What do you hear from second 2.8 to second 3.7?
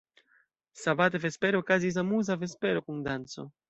kun danco.